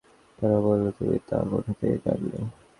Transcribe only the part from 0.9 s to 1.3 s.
তুমি